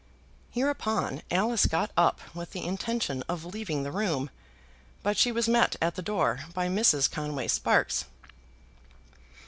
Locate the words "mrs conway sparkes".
6.69-8.05